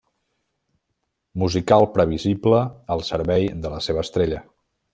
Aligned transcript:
Musical 1.43 1.85
previsible 1.97 2.63
al 2.97 3.05
servei 3.11 3.47
de 3.67 3.73
la 3.75 3.83
seva 3.89 4.05
estrella. 4.07 4.41